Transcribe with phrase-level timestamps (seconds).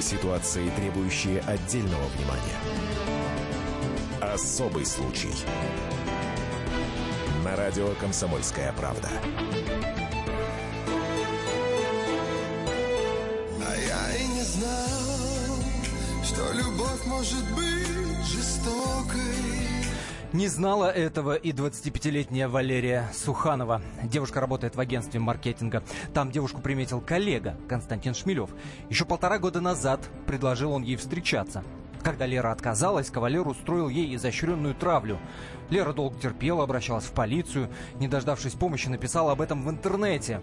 [0.00, 2.58] Ситуации, требующие отдельного внимания.
[4.20, 5.32] Особый случай.
[7.44, 9.08] На радио «Комсомольская правда».
[13.66, 15.58] А я и не знал,
[16.24, 19.67] что любовь может быть жестокой.
[20.34, 23.80] Не знала этого и 25-летняя Валерия Суханова.
[24.02, 25.82] Девушка работает в агентстве маркетинга.
[26.12, 28.50] Там девушку приметил коллега Константин Шмелев.
[28.90, 31.64] Еще полтора года назад предложил он ей встречаться.
[32.02, 35.18] Когда Лера отказалась, кавалер устроил ей изощренную травлю.
[35.70, 37.70] Лера долго терпела, обращалась в полицию.
[37.94, 40.42] Не дождавшись помощи, написала об этом в интернете.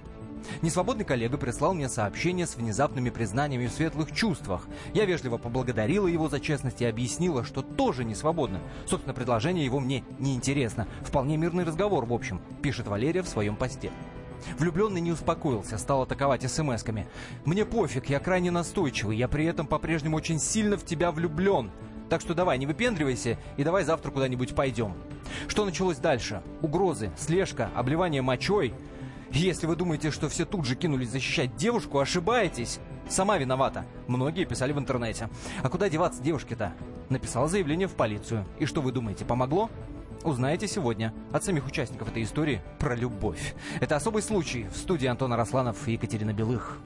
[0.61, 4.67] Несвободный коллега прислал мне сообщение с внезапными признаниями в светлых чувствах.
[4.93, 8.59] Я вежливо поблагодарила его за честность и объяснила, что тоже не свободна.
[8.87, 10.87] Собственно, предложение его мне не интересно.
[11.01, 13.91] Вполне мирный разговор, в общем, пишет Валерия в своем посте.
[14.59, 17.07] Влюбленный не успокоился, стал атаковать смс-ками.
[17.45, 21.71] «Мне пофиг, я крайне настойчивый, я при этом по-прежнему очень сильно в тебя влюблен.
[22.09, 24.93] Так что давай, не выпендривайся и давай завтра куда-нибудь пойдем».
[25.47, 26.43] Что началось дальше?
[26.61, 28.73] Угрозы, слежка, обливание мочой–
[29.31, 32.79] если вы думаете, что все тут же кинулись защищать девушку, ошибаетесь.
[33.07, 33.85] Сама виновата.
[34.07, 35.29] Многие писали в интернете.
[35.61, 36.73] А куда деваться девушке-то?
[37.09, 38.45] Написала заявление в полицию.
[38.59, 39.69] И что вы думаете, помогло?
[40.23, 43.53] Узнаете сегодня от самих участников этой истории про любовь.
[43.79, 44.65] Это особый случай.
[44.73, 46.79] В студии Антона Росланов и Екатерина Белых.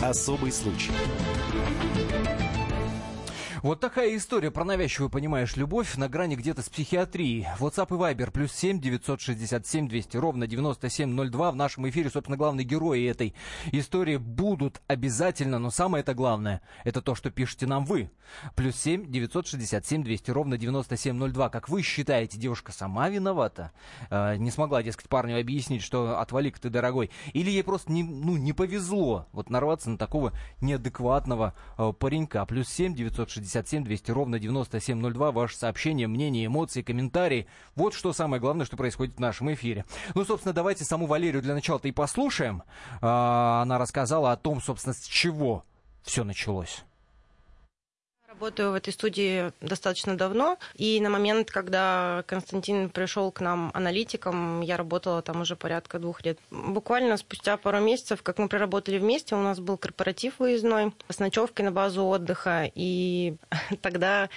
[0.00, 0.92] Особый случай.
[3.62, 7.48] Вот такая история про навязчивую, понимаешь, любовь на грани где-то с психиатрией.
[7.58, 11.50] WhatsApp и Viber плюс 7 967 200 ровно 9702.
[11.50, 13.34] В нашем эфире, собственно, главные герои этой
[13.72, 18.10] истории будут обязательно, но самое это главное, это то, что пишете нам вы.
[18.54, 21.48] Плюс 7 967 200 ровно 9702.
[21.48, 23.72] Как вы считаете, девушка сама виновата?
[24.08, 27.10] Э, не смогла, дескать, парню объяснить, что отвали-ка ты, дорогой.
[27.32, 32.46] Или ей просто не, ну, не повезло вот нарваться на такого неадекватного э, паренька.
[32.46, 35.32] Плюс 7 967 967 200 ровно 9702.
[35.32, 37.46] Ваше сообщение, мнение, эмоции, комментарии.
[37.74, 39.84] Вот что самое главное, что происходит в нашем эфире.
[40.14, 42.62] Ну, собственно, давайте саму Валерию для начала-то и послушаем.
[43.00, 45.64] А, она рассказала о том, собственно, с чего
[46.02, 46.84] все началось.
[48.38, 54.60] Работаю в этой студии достаточно давно, и на момент, когда Константин пришел к нам аналитиком,
[54.60, 56.38] я работала там уже порядка двух лет.
[56.52, 61.64] Буквально спустя пару месяцев, как мы проработали вместе, у нас был корпоратив выездной с ночевкой
[61.64, 63.34] на базу отдыха, и
[63.82, 64.28] тогда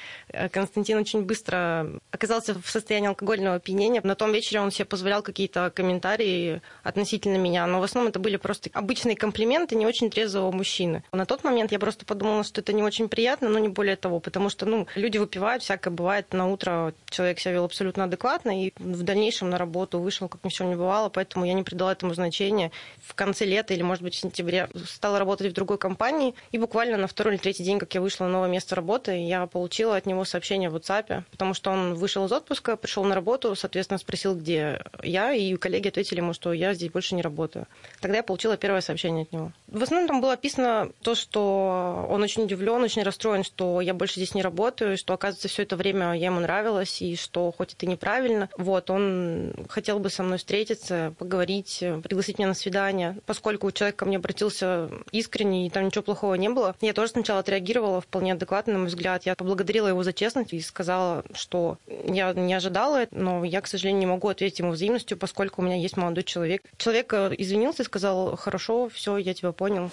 [0.51, 4.01] Константин очень быстро оказался в состоянии алкогольного опьянения.
[4.03, 8.37] На том вечере он себе позволял какие-то комментарии относительно меня, но в основном это были
[8.37, 11.03] просто обычные комплименты не очень трезвого мужчины.
[11.11, 13.97] На тот момент я просто подумала, что это не очень приятно, но не более более
[13.97, 18.63] того, потому что, ну, люди выпивают, всякое бывает, на утро человек себя вел абсолютно адекватно,
[18.65, 21.63] и в дальнейшем на работу вышел, как ни в чем не бывало, поэтому я не
[21.63, 22.71] придала этому значения.
[23.03, 26.97] В конце лета или, может быть, в сентябре стала работать в другой компании, и буквально
[26.97, 30.05] на второй или третий день, как я вышла на новое место работы, я получила от
[30.05, 34.35] него сообщение в WhatsApp, потому что он вышел из отпуска, пришел на работу, соответственно, спросил,
[34.35, 37.67] где я, и коллеги ответили ему, что я здесь больше не работаю.
[37.99, 39.51] Тогда я получила первое сообщение от него.
[39.67, 44.15] В основном там было описано то, что он очень удивлен, очень расстроен, что я больше
[44.15, 47.85] здесь не работаю, что, оказывается, все это время я ему нравилась, и что хоть это
[47.85, 53.17] неправильно, вот, он хотел бы со мной встретиться, поговорить, пригласить меня на свидание.
[53.25, 57.39] Поскольку человек ко мне обратился искренне, и там ничего плохого не было, я тоже сначала
[57.39, 59.25] отреагировала вполне адекватно, на мой взгляд.
[59.25, 64.01] Я поблагодарила его за честность и сказала, что я не ожидала, но я, к сожалению,
[64.01, 66.63] не могу ответить ему взаимностью, поскольку у меня есть молодой человек.
[66.77, 69.91] Человек э, извинился и сказал, хорошо, все, я тебя понял.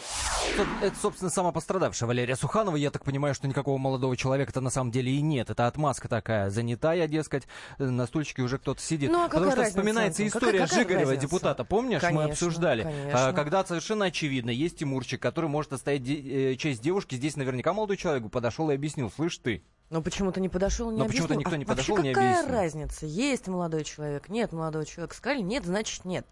[0.83, 2.77] Это, собственно, сама пострадавшая Валерия Суханова.
[2.77, 5.51] Я так понимаю, что никакого молодого человека-то на самом деле и нет.
[5.51, 6.51] Это отмазка такая.
[6.51, 7.45] Занятая, дескать,
[7.79, 9.11] на стульчике уже кто-то сидит.
[9.11, 9.79] Ну, а Потому что разница?
[9.79, 11.27] вспоминается история какая, какая Жигарева, разница?
[11.27, 11.65] депутата.
[11.65, 12.83] Помнишь, конечно, мы обсуждали?
[12.83, 13.33] Конечно.
[13.33, 17.15] Когда совершенно очевидно, есть Тимурчик, который может оставить э, честь девушки.
[17.15, 19.11] Здесь наверняка молодой человек подошел и объяснил.
[19.15, 22.41] Слышь ты, но почему-то не подошел, не Но почему-то никто не подошел, Вообще, не какая
[22.41, 22.57] объяснил.
[22.59, 23.07] разница?
[23.07, 25.15] Есть молодой человек, нет молодого человека.
[25.15, 26.27] Сказали нет, значит нет.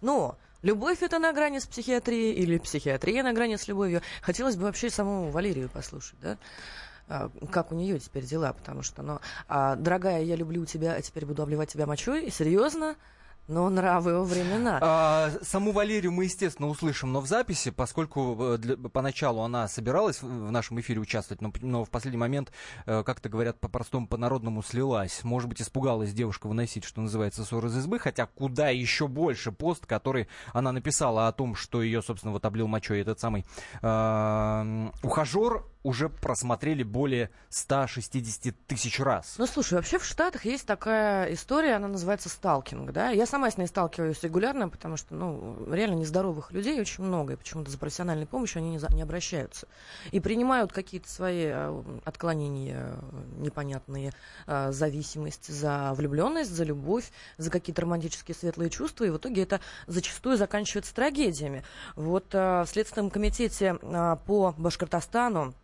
[0.00, 4.02] Но Любовь это на грани с психиатрией или психиатрия на грани с любовью.
[4.20, 6.36] Хотелось бы вообще саму Валерию послушать, да?
[7.10, 9.18] А, как у нее теперь дела, потому что, ну,
[9.48, 12.94] а, дорогая, я люблю тебя, а теперь буду обливать тебя мочой, серьезно?
[13.48, 14.78] Но нравы во времена.
[14.80, 20.22] А, саму Валерию мы, естественно, услышим, но в записи, поскольку э, для, поначалу она собиралась
[20.22, 22.52] в нашем эфире участвовать, но, но в последний момент,
[22.86, 25.24] э, как-то говорят по-простому, по-народному слилась.
[25.24, 29.84] Может быть, испугалась девушка выносить, что называется, ссор из избы, хотя куда еще больше пост,
[29.84, 33.44] который она написала о том, что ее, собственно, вот облил мочой этот самый
[33.82, 39.36] э, ухажер, уже просмотрели более 160 тысяч раз.
[39.38, 43.10] Ну, слушай, вообще в Штатах есть такая история, она называется сталкинг, да?
[43.10, 47.36] Я сама с ней сталкиваюсь регулярно, потому что, ну, реально нездоровых людей очень много, и
[47.36, 49.68] почему-то за профессиональной помощью они не, за, не обращаются.
[50.12, 52.96] И принимают какие-то свои э, отклонения
[53.38, 54.12] непонятные,
[54.46, 59.60] э, зависимость за влюбленность, за любовь, за какие-то романтические светлые чувства, и в итоге это
[59.86, 61.64] зачастую заканчивается трагедиями.
[61.96, 65.54] Вот э, в Следственном комитете по Башкортостану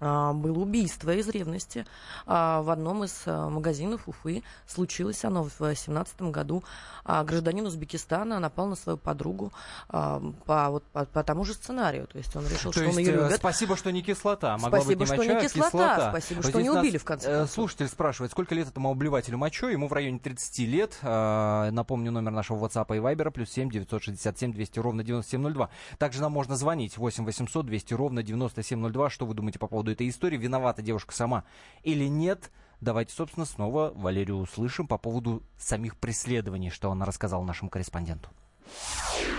[0.00, 1.86] было убийство из ревности
[2.26, 4.42] а, в одном из а, магазинов Уфы.
[4.66, 6.64] Случилось оно в 2017 году.
[7.04, 9.52] Гражданин Узбекистана напал на свою подругу
[9.88, 12.06] по, вот, по, по тому же сценарию.
[12.06, 13.36] То есть он решил, То что есть, он ее э, любит.
[13.36, 14.56] Спасибо, что не кислота.
[14.58, 15.68] Могла спасибо, быть не что моча, не а кислота.
[15.68, 16.10] кислота.
[16.10, 17.54] Спасибо, Вот что не убили, в конце э, концов.
[17.54, 19.72] Слушатель спрашивает, сколько лет этому обливателю мочой?
[19.72, 20.98] Ему в районе 30 лет.
[21.02, 25.70] Э, Напомню, номер нашего WhatsApp и Viber плюс 7 967 200 ровно 9702.
[25.98, 29.10] Также нам можно звонить 8 800 200 ровно 9702.
[29.10, 30.36] Что вы думаете по поводу этой истории?
[30.36, 31.44] Виновата девушка сама
[31.82, 32.50] или нет?
[32.80, 38.28] Давайте, собственно, снова Валерию услышим по поводу самих преследований, что она рассказала нашему корреспонденту.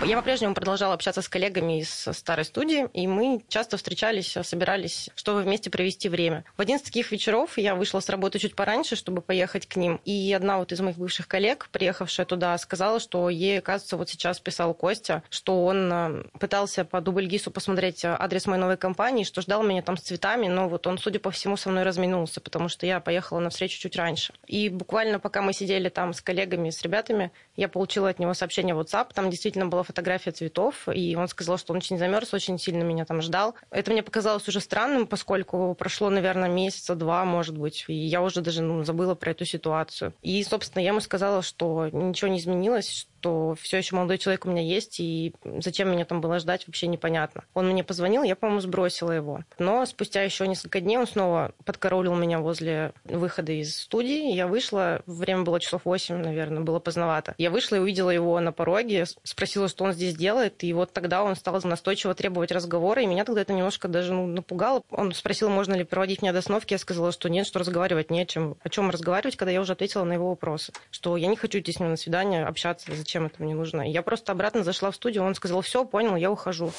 [0.04, 5.42] Я по-прежнему продолжала общаться с коллегами из старой студии, и мы часто встречались, собирались, чтобы
[5.42, 6.44] вместе провести время.
[6.56, 10.00] В один из таких вечеров я вышла с работы чуть пораньше, чтобы поехать к ним.
[10.04, 14.38] И одна вот из моих бывших коллег, приехавшая туда, сказала, что ей, кажется, вот сейчас
[14.38, 19.62] писал Костя, что он э, пытался по дубльгису посмотреть адрес моей новой компании, что ждал
[19.62, 22.86] меня там с цветами, но вот он, судя по всему, со мной разминулся, потому что
[22.86, 24.34] я поехала на встречу чуть раньше.
[24.46, 28.74] И буквально пока мы сидели там с коллегами, с ребятами, я получила от него сообщение
[28.74, 32.58] в WhatsApp, там действительно была фотография цветов, и он сказал, что он очень замерз, очень
[32.58, 33.54] сильно меня там ждал.
[33.70, 38.42] Это мне показалось уже странным, поскольку прошло, наверное, месяца два, может быть, и я уже
[38.42, 40.12] даже ну, забыла про эту ситуацию.
[40.22, 44.50] И, собственно, я ему сказала, что ничего не изменилось, что все еще молодой человек у
[44.50, 47.42] меня есть, и зачем меня там было ждать, вообще непонятно.
[47.54, 49.40] Он мне позвонил, я, по-моему, сбросила его.
[49.58, 54.32] Но спустя еще несколько дней он снова подкоролил меня возле выхода из студии.
[54.32, 57.34] Я вышла, время было часов 8, наверное, было поздновато.
[57.36, 61.24] Я вышла и увидела его на пороге, спросила, что он здесь делает, и вот тогда
[61.24, 64.82] он стал настойчиво требовать разговора, и меня тогда это немножко даже ну, напугало.
[64.90, 68.20] Он спросил, можно ли проводить меня до остановки, я сказала, что нет, что разговаривать не
[68.20, 68.56] о чем.
[68.62, 71.72] О чем разговаривать, когда я уже ответила на его вопросы, что я не хочу идти
[71.72, 73.80] с ним на свидание, общаться, зачем зачем это мне нужно.
[73.80, 76.70] Я просто обратно зашла в студию, он сказал, все, понял, я ухожу.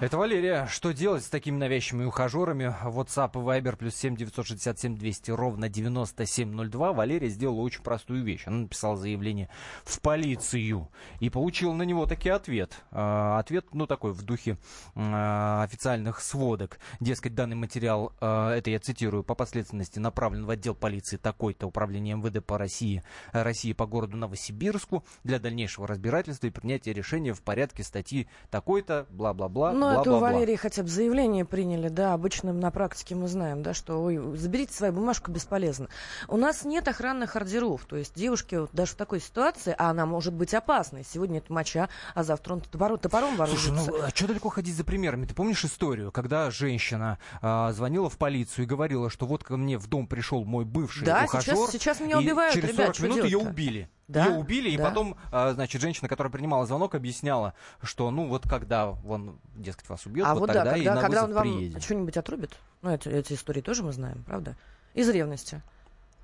[0.00, 0.68] Это Валерия.
[0.70, 2.72] Что делать с такими навязчивыми ухажерами?
[2.84, 6.92] WhatsApp и Viber плюс 7 967 200 ровно 9702.
[6.92, 8.44] Валерия сделала очень простую вещь.
[8.46, 9.48] Она написала заявление
[9.82, 12.80] в полицию и получила на него таки ответ.
[12.92, 14.56] А, ответ, ну, такой в духе
[14.94, 16.78] а, официальных сводок.
[17.00, 22.14] Дескать, данный материал, а, это я цитирую, по последственности направлен в отдел полиции такой-то управления
[22.14, 23.02] МВД по России,
[23.32, 29.72] России по городу Новосибирску для дальнейшего разбирательства и принятия решения в порядке статьи такой-то, бла-бла-бла.
[29.72, 30.18] Ну, это у.
[30.18, 34.74] Валерии хотя бы заявление приняли, да, обычно на практике мы знаем, да, что ой, заберите
[34.74, 35.88] свою бумажку, бесполезно.
[36.26, 40.06] У нас нет охранных ордеров, то есть девушки вот даже в такой ситуации, а она
[40.06, 43.90] может быть опасной, сегодня это моча, а завтра он топором, топором Слушай, вооружится.
[43.90, 45.26] ну а что далеко ходить за примерами?
[45.26, 49.78] Ты помнишь историю, когда женщина а, звонила в полицию и говорила, что вот ко мне
[49.78, 52.94] в дом пришел мой бывший Да, ухажер, сейчас- сейчас меня и убивают, через ребят, 40
[52.96, 53.90] что минут ее убили.
[54.08, 54.84] Да, Ее убили, и да.
[54.84, 57.52] потом, а, значит, женщина, которая принимала звонок, объясняла,
[57.82, 60.94] что, ну, вот когда он, дескать, вас убьет, а вот, вот тогда да, и когда,
[60.94, 61.82] на когда вызов он вам приедет.
[61.82, 64.56] что-нибудь отрубит, ну, это, эти истории тоже мы знаем, правда?
[64.94, 65.62] Из ревности.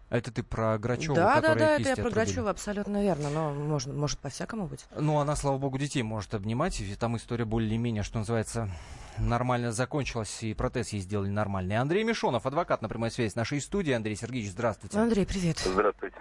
[0.08, 2.14] Это ты про Грачеву, да, да, да, это я про отрубили.
[2.14, 4.86] Грачева абсолютно верно, но можно, может по-всякому быть.
[4.96, 8.70] Ну, она, слава богу, детей может обнимать, и там история более-менее, что называется,
[9.18, 11.76] нормально закончилась, и протез ей сделали нормальный.
[11.76, 13.92] Андрей Мишонов, адвокат на прямой связи с нашей студии.
[13.92, 14.98] Андрей Сергеевич, здравствуйте.
[14.98, 15.58] Андрей, привет.
[15.58, 16.16] Здравствуйте.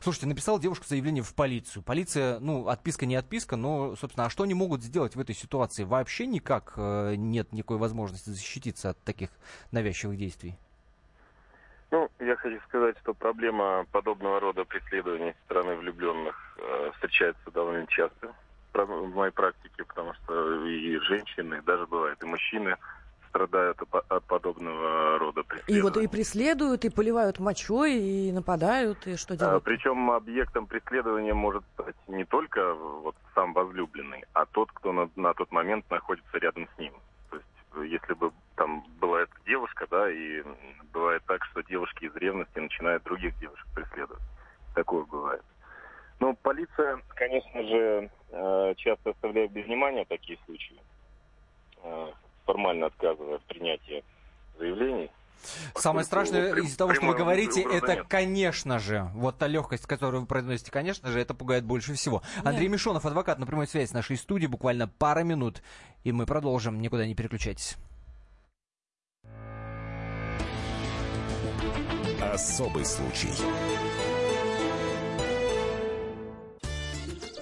[0.00, 1.82] Слушайте, написал девушка заявление в полицию.
[1.82, 5.84] Полиция, ну, отписка не отписка, но, собственно, а что они могут сделать в этой ситуации?
[5.84, 9.30] Вообще никак э, нет никакой возможности защититься от таких
[9.72, 10.56] навязчивых действий.
[11.90, 17.86] Ну, я хочу сказать, что проблема подобного рода преследований со стороны влюбленных э, встречается довольно
[17.86, 18.34] часто
[18.74, 22.76] в моей практике, потому что и женщины, даже бывает, и мужчины
[23.28, 25.82] страдают от, от подобного рода И преследований.
[25.82, 29.64] вот и преследуют, и поливают мочой, и нападают, и что А, делают?
[29.64, 35.34] Причем объектом преследования может стать не только вот сам возлюбленный, а тот, кто на, на
[35.34, 36.92] тот момент находится рядом с ним.
[37.30, 40.42] То есть, если бы там была эта девушка, да, и
[40.92, 44.22] бывает так, что девушки из ревности начинают других девушек преследовать.
[44.74, 45.42] Такое бывает.
[46.20, 50.76] Ну, полиция, конечно же, э, часто оставляет без внимания такие случаи,
[51.84, 52.06] э,
[52.48, 54.02] формально отказывая в принятии
[54.58, 55.10] заявлений.
[55.76, 58.06] Самое страшное из того, что вы говорите, это, нет.
[58.08, 62.22] конечно же, вот та легкость, которую вы произносите, конечно же, это пугает больше всего.
[62.42, 65.62] Андрей Мишонов, адвокат на прямой связи с нашей студии, буквально пара минут,
[66.04, 66.80] и мы продолжим.
[66.80, 67.76] Никуда не переключайтесь.
[72.20, 73.30] Особый случай.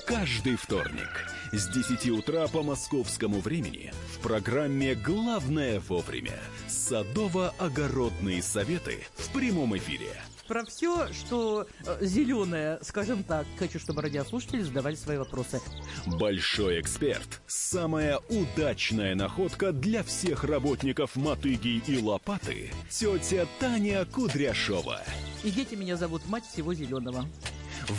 [0.06, 3.92] Каждый вторник с 10 утра по московскому времени
[4.26, 10.08] программе «Главное вовремя» садово-огородные советы в прямом эфире.
[10.48, 15.60] Про все, что э, зеленое, скажем так, хочу, чтобы радиослушатели задавали свои вопросы.
[16.06, 17.40] Большой эксперт.
[17.46, 22.72] Самая удачная находка для всех работников мотыги и лопаты.
[22.90, 25.02] Тетя Таня Кудряшова.
[25.44, 27.26] И дети меня зовут мать всего зеленого.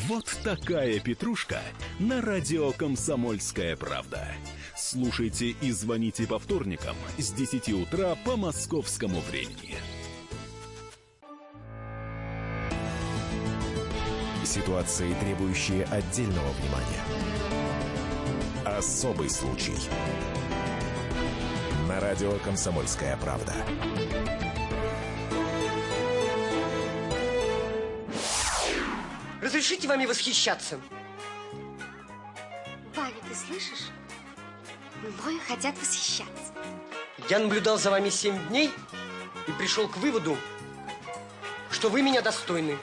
[0.09, 1.61] Вот такая петрушка
[1.99, 4.27] на радио «Комсомольская правда».
[4.79, 9.75] Слушайте и звоните по вторникам с 10 утра по московскому времени.
[14.45, 17.03] Ситуации, требующие отдельного внимания.
[18.65, 19.73] Особый случай.
[21.87, 23.55] На радио «Комсомольская правда».
[29.41, 30.79] Разрешите вами восхищаться?
[32.95, 33.89] Ваня, ты слышишь?
[35.07, 36.51] Мною хотят восхищаться.
[37.29, 38.71] Я наблюдал за вами семь дней
[39.47, 40.37] и пришел к выводу,
[41.71, 42.77] что вы меня достойны.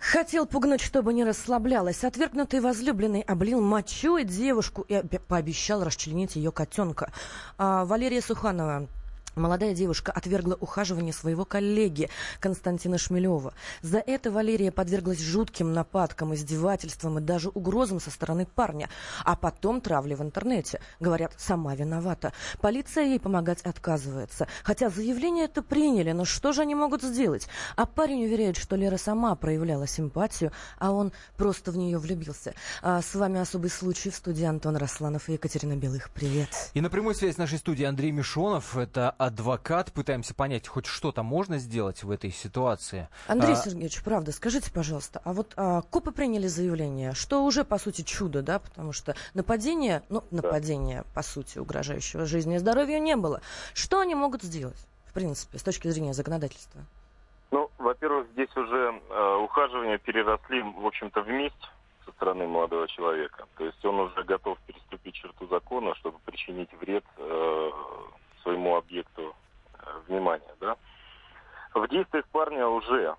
[0.00, 2.04] Хотел пугнуть, чтобы не расслаблялась.
[2.04, 7.12] Отвергнутый возлюбленный облил мочой девушку и пообещал расчленить ее котенка.
[7.56, 8.88] А, Валерия Суханова
[9.34, 13.54] Молодая девушка отвергла ухаживание своего коллеги Константина Шмелева.
[13.80, 18.90] За это Валерия подверглась жутким нападкам, издевательствам и даже угрозам со стороны парня.
[19.24, 20.80] А потом травли в интернете.
[21.00, 22.32] Говорят, сама виновата.
[22.60, 24.48] Полиция ей помогать отказывается.
[24.64, 27.48] Хотя заявление это приняли, но что же они могут сделать?
[27.76, 32.54] А парень уверяет, что Лера сама проявляла симпатию, а он просто в нее влюбился.
[32.82, 36.10] А с вами особый случай в студии Антон Росланов и Екатерина Белых.
[36.10, 36.48] Привет.
[36.74, 38.76] И на прямой связи с нашей студией Андрей Мишонов.
[38.76, 39.92] Это адвокат.
[39.92, 43.08] Пытаемся понять, хоть что-то можно сделать в этой ситуации.
[43.28, 43.56] Андрей а...
[43.56, 48.42] Сергеевич, правда, скажите, пожалуйста, а вот а, копы приняли заявление, что уже, по сути, чудо,
[48.42, 53.40] да, потому что нападения, ну, нападения, по сути, угрожающего жизни и здоровью не было.
[53.74, 56.80] Что они могут сделать, в принципе, с точки зрения законодательства?
[57.50, 61.70] Ну, во-первых, здесь уже э, ухаживания переросли, в общем-то, в месть
[62.04, 63.44] со стороны молодого человека.
[63.56, 67.70] То есть он уже готов переступить черту закона, чтобы причинить вред э,
[68.42, 69.34] своему объекту
[69.74, 70.54] э, внимания.
[70.60, 70.76] Да?
[71.74, 73.16] В действиях парня уже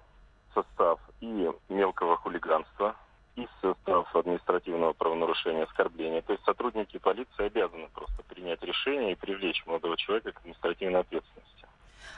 [0.53, 2.96] состав и мелкого хулиганства,
[3.36, 6.22] и состав административного правонарушения оскорбления.
[6.22, 11.65] То есть сотрудники полиции обязаны просто принять решение и привлечь молодого человека к административной ответственности.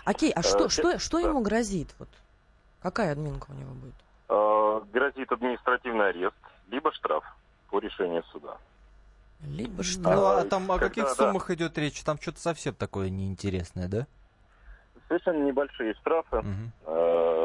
[0.04, 1.30] Окей, а что, э, что, что да.
[1.30, 1.96] ему грозит?
[2.00, 2.10] Вот
[2.82, 3.96] какая админка у него будет?
[4.28, 6.36] Э, грозит административный арест,
[6.68, 7.24] либо штраф
[7.70, 8.58] по решению суда.
[9.44, 10.02] Либо что.
[10.02, 11.54] Ну, а там о каких Когда, суммах да.
[11.56, 12.02] идет речь?
[12.04, 14.08] Там что-то совсем такое неинтересное, да?
[15.08, 16.92] Совершенно небольшие штрафы, угу.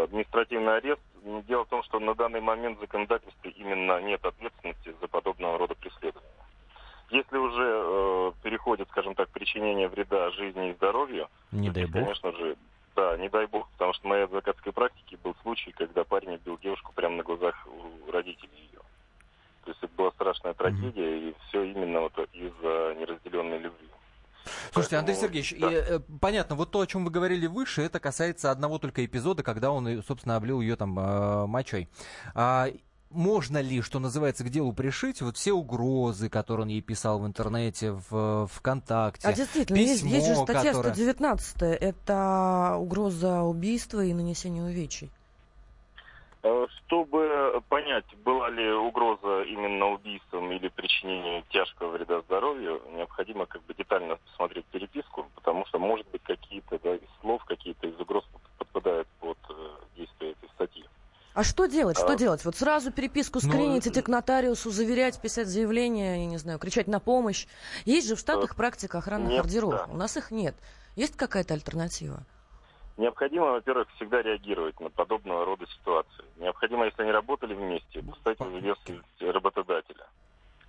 [0.05, 1.03] административный арест.
[1.47, 5.75] Дело в том, что на данный момент в законодательстве именно нет ответственности за подобного рода
[5.75, 6.27] преследования.
[7.11, 11.95] Если уже э, переходит, скажем так, причинение вреда жизни и здоровью, не то, дай бог.
[11.95, 12.57] конечно же,
[12.95, 16.57] да, не дай бог, потому что в моей адвокатской практике был случай, когда парень убил
[16.63, 18.70] девушку прямо на глазах у родителей.
[19.65, 21.31] То есть это была страшная трагедия, mm-hmm.
[21.31, 23.89] и все именно вот из-за неразделенной любви.
[24.73, 25.71] Слушайте, Поэтому, Андрей Сергеевич, да.
[25.71, 29.43] и, э, понятно, вот то, о чем вы говорили выше, это касается одного только эпизода,
[29.43, 31.89] когда он, собственно, облил ее там э, мочой.
[32.35, 32.69] А,
[33.11, 37.27] можно ли, что называется, к делу пришить вот все угрозы, которые он ей писал в
[37.27, 39.27] интернете, в ВКонтакте?
[39.27, 40.95] А действительно, письмо, есть, есть же статья которое...
[40.95, 45.11] 119, это угроза убийства и нанесения увечий.
[46.43, 53.63] Э, чтобы понять, была ли угроза именно убийством или причинением тяжкого вреда здоровью, необходимо как
[53.65, 58.25] бы детально посмотреть переписку, потому что, может быть, какие-то да, из слов, какие-то из угроз
[58.57, 59.55] подпадают под э,
[59.97, 60.85] действие этой статьи.
[61.35, 61.99] А что делать?
[61.99, 62.17] Что а...
[62.17, 62.43] делать?
[62.47, 66.59] Вот сразу переписку ну, скринить, ну, идти к нотариусу, заверять, писать заявление, я не знаю,
[66.59, 67.47] кричать на помощь.
[67.85, 69.73] Есть же в Штатах практика охранных нет, ордеров.
[69.73, 69.87] Да.
[69.93, 70.57] У нас их нет.
[70.97, 72.25] Есть какая-то альтернатива?
[73.01, 76.27] Необходимо, во-первых, всегда реагировать на подобного рода ситуации.
[76.37, 80.07] Необходимо, если они работали вместе, поставить в известность работодателя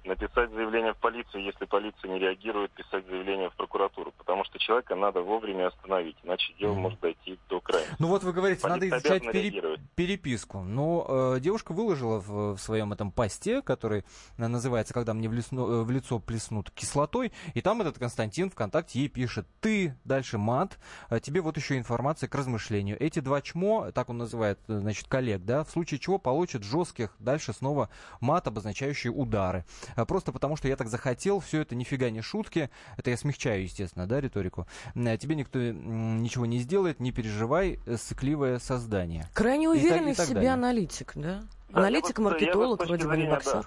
[0.03, 4.95] написать заявление в полицию, если полиция не реагирует, писать заявление в прокуратуру, потому что человека
[4.95, 6.79] надо вовремя остановить, иначе дело mm.
[6.79, 7.85] может дойти до края.
[7.99, 9.77] Ну вот вы говорите, Полиция надо изучать пере...
[9.95, 10.61] переписку.
[10.61, 14.03] Но э, девушка выложила в, в своем этом посте, который
[14.37, 18.49] э, называется «Когда мне в, лесно, э, в лицо плеснут кислотой», и там этот Константин
[18.49, 20.79] ВКонтакте ей пишет «Ты, дальше мат,
[21.09, 22.97] а тебе вот еще информация к размышлению.
[22.99, 27.15] Эти два чмо, так он называет, э, значит, коллег, да, в случае чего получат жестких,
[27.19, 27.89] дальше снова
[28.19, 29.65] мат, обозначающий удары.
[29.95, 33.63] А, просто потому, что я так захотел, все это нифига не шутки, это я смягчаю,
[33.63, 34.67] естественно, да, риторику.
[34.95, 39.25] А, тебе никто ничего не сделает, не переживай, э, сыкливое создание.
[39.33, 40.53] Крайне И так- уверенный и в себе далее.
[40.53, 41.41] аналитик, да?
[41.69, 43.53] Да, Аналитик, вот, маркетолог, вроде бы не боксер.
[43.53, 43.61] да,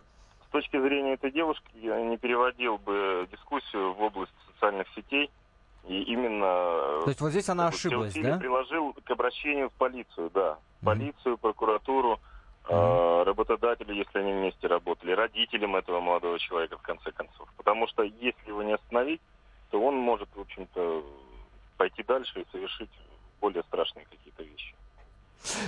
[0.47, 5.31] с точки зрения этой девушки я не переводил бы дискуссию в область социальных сетей.
[5.87, 8.39] И именно То есть вот здесь она ошиблась, да?
[8.39, 10.53] приложил к обращению в полицию, да.
[10.81, 10.85] Мгм.
[10.87, 12.21] Полицию, прокуратуру,
[12.69, 17.49] э, работодателю, если они вместе работали, родителям этого молодого человека, в конце концов.
[17.57, 19.21] Потому что если его не остановить,
[19.71, 21.05] то он может, в общем-то,
[21.77, 22.91] пойти дальше и совершить
[23.41, 24.75] более страшные какие-то вещи.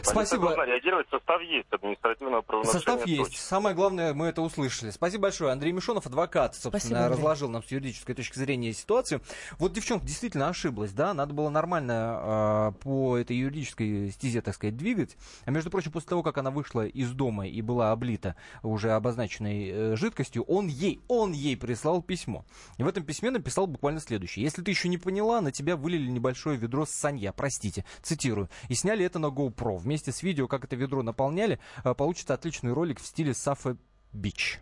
[0.03, 0.47] Спасибо.
[0.47, 2.81] должна реагировать, состав есть административного правонарушения.
[2.81, 3.23] Состав есть.
[3.25, 3.39] точно.
[3.39, 4.91] Самое главное, мы это услышали.
[4.91, 5.53] Спасибо большое.
[5.53, 7.17] Андрей Мишонов, адвокат, собственно, Спасибо, Андрей.
[7.17, 9.21] разложил нам с юридической точки зрения ситуацию.
[9.59, 14.77] Вот девчонка действительно ошиблась, да, надо было нормально э, по этой юридической стезе, так сказать,
[14.77, 15.17] двигать.
[15.45, 19.69] А между прочим, после того, как она вышла из дома и была облита уже обозначенной
[19.69, 22.45] э, жидкостью, он ей, он ей прислал письмо.
[22.79, 24.45] И в этом письме написал буквально следующее.
[24.45, 28.75] Если ты еще не поняла, на тебя вылили небольшое ведро с санья, простите, цитирую, и
[28.75, 29.66] сняли это на GoPro.
[29.75, 33.77] Вместе с видео, как это ведро наполняли, э, получится отличный ролик в стиле Сафа
[34.13, 34.61] Бич.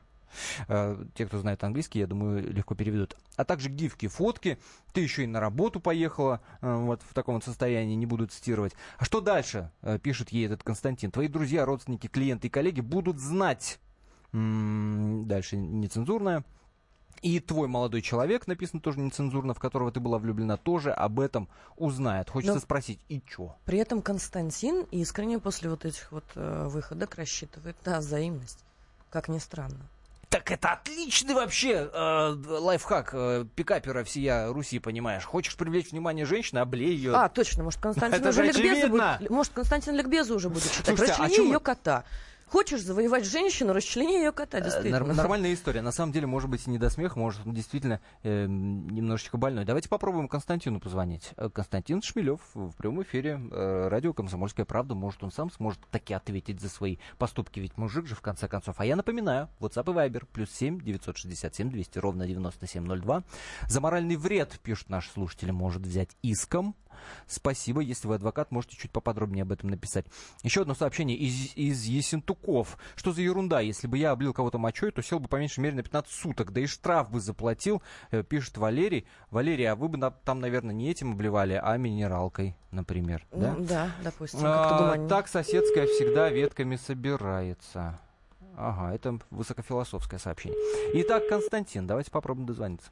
[0.69, 3.17] Э, Те, кто знает английский, я думаю, легко переведут.
[3.37, 4.59] А также гифки, фотки.
[4.93, 8.73] Ты еще и на работу поехала э, вот в таком вот состоянии, не буду цитировать.
[8.97, 9.71] А что дальше,
[10.03, 11.11] пишет ей этот Константин.
[11.11, 13.79] Твои друзья, родственники, клиенты и коллеги будут знать.
[14.33, 16.45] Дальше нецензурное.
[17.25, 21.49] И твой молодой человек, написано тоже нецензурно, в которого ты была влюблена, тоже об этом
[21.79, 22.29] узнает.
[22.29, 23.57] Хочется Но- спросить, и чё?
[23.65, 28.59] При этом Константин искренне после вот этих вот э, выходок рассчитывает на взаимность.
[29.09, 29.89] Как ни странно.
[30.29, 35.25] Так это отличный вообще э, лайфхак э, пикапера всея Руси, понимаешь.
[35.25, 37.15] Хочешь привлечь внимание женщины, облей ее.
[37.15, 39.31] А, точно, может, Константин Это уже же ликбезы будет.
[39.31, 40.95] Может, Константин ликбезы уже будет читать.
[40.99, 42.05] Слушайте, а Расчлени чё мы- ее кота.
[42.47, 44.99] Хочешь завоевать женщину, расчлени ее кота, Э, действительно.
[45.01, 45.83] норм- нормальная история.
[45.83, 49.65] На самом деле, может быть, и не до смеха, может, он действительно э, немножечко больной.
[49.65, 51.31] Давайте попробуем Константину позвонить.
[51.37, 54.95] Э, Константин Шмелев в прямом эфире э, радио «Комсомольская правда».
[54.95, 58.77] Может, он сам сможет таки ответить за свои поступки, ведь мужик же, в конце концов.
[58.79, 63.25] А я напоминаю, WhatsApp и Viber, плюс 7 967 200 ровно 9702.
[63.69, 66.75] За моральный вред, пишут наши слушатели, может взять иском.
[67.27, 67.81] Спасибо.
[67.81, 70.07] Если вы адвокат, можете чуть поподробнее об этом написать.
[70.43, 72.77] Еще одно сообщение из, из Ессентуков.
[72.97, 73.61] Что за ерунда?
[73.61, 76.53] Если бы я облил кого-то мочой, то сел бы по меньшей мере на 15 суток.
[76.53, 79.07] Да и штраф бы заплатил, э, пишет Валерий.
[79.31, 83.27] Валерий, а вы бы на- там, наверное, не этим обливали, а минералкой, например.
[83.33, 83.55] Да?
[83.57, 87.99] Ну, да, допустим, А, так соседская всегда ветками собирается.
[88.57, 90.59] Ага, это высокофилософское сообщение.
[91.03, 92.91] Итак, Константин, давайте попробуем дозвониться.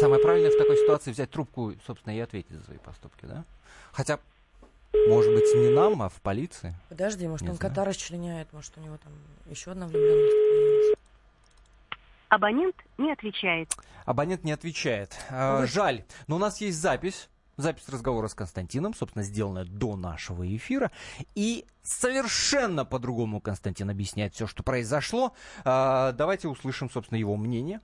[0.00, 3.44] Самое правильное в такой ситуации взять трубку, собственно, и ответить за свои поступки, да?
[3.92, 4.18] Хотя,
[5.08, 6.74] может быть, не нам, а в полиции.
[6.88, 7.70] Подожди, может, Не он знаю.
[7.70, 9.12] кота расчленяет, может, у него там
[9.46, 10.96] еще одна влюбленность появилась.
[12.30, 13.74] Абонент не отвечает.
[14.06, 15.14] Абонент не отвечает.
[15.28, 16.04] А, Вы- Жаль.
[16.28, 17.28] Но у нас есть запись.
[17.58, 20.90] Запись разговора с Константином, собственно, сделанная до нашего эфира.
[21.34, 25.34] И совершенно по-другому Константин объясняет все, что произошло.
[25.64, 27.80] А, Давайте услышим, собственно, его мнение.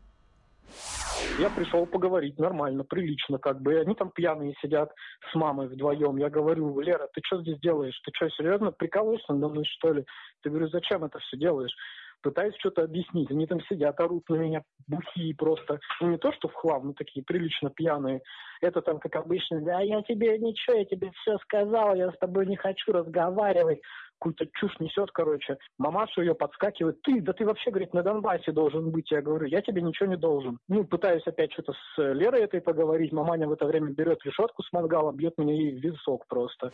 [1.36, 3.74] Я пришел поговорить нормально, прилично, как бы.
[3.74, 4.92] И они там пьяные сидят
[5.30, 6.16] с мамой вдвоем.
[6.16, 7.98] Я говорю, Лера, ты что здесь делаешь?
[8.04, 10.04] Ты что, серьезно прикалываешься надо мной, что ли?
[10.42, 11.74] Ты говорю, зачем это все делаешь?
[12.22, 13.30] Пытаюсь что-то объяснить.
[13.30, 15.78] Они там сидят, орут на меня, бухие просто.
[16.00, 18.22] Ну, не то, что в хлам, но такие прилично пьяные.
[18.62, 22.46] Это там, как обычно, да я тебе ничего, я тебе все сказал, я с тобой
[22.46, 23.80] не хочу разговаривать.
[24.18, 25.58] Какую-то чушь несет, короче.
[25.78, 27.00] Мамаша ее подскакивает.
[27.02, 29.10] Ты, да ты вообще, говорит, на Донбассе должен быть.
[29.10, 30.58] Я говорю, я тебе ничего не должен.
[30.68, 33.12] Ну, пытаюсь опять что-то с э, Лерой этой поговорить.
[33.12, 36.70] Маманя в это время берет решетку с мангала, бьет меня ей в висок просто.